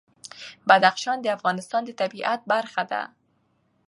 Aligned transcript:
بدخشان 0.67 1.17
د 1.21 1.27
افغانستان 1.37 1.81
د 1.85 1.89
طبیعت 2.01 2.39
برخه 2.51 2.83
ده. 2.91 3.01